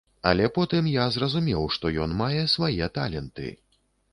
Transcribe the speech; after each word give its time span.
Але 0.29 0.45
потым 0.55 0.87
я 0.93 1.05
зразумеў, 1.17 1.67
што 1.75 1.91
ён 2.07 2.17
мае 2.25 2.41
свае 2.55 2.85
таленты. 2.97 3.47